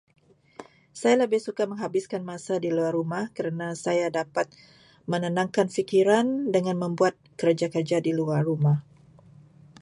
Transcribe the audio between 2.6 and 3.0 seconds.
di luar